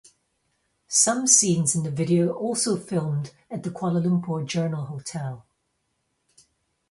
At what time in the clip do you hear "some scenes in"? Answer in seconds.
0.87-1.83